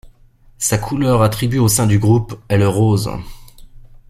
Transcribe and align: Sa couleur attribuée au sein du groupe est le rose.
Sa 0.57 0.79
couleur 0.79 1.21
attribuée 1.21 1.59
au 1.59 1.67
sein 1.67 1.85
du 1.85 1.99
groupe 1.99 2.33
est 2.49 2.57
le 2.57 2.67
rose. 2.67 3.11